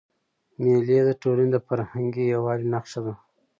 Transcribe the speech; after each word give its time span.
مېلې 0.61 0.99
د 1.05 1.09
ټولني 1.21 1.49
د 1.53 1.57
فرهنګي 1.67 2.23
یووالي 2.33 2.67
نخښه 2.73 3.01
ده. 3.05 3.13